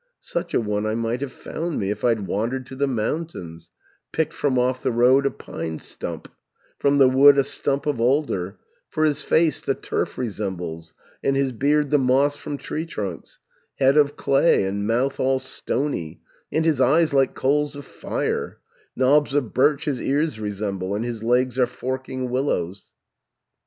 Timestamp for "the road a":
4.81-5.29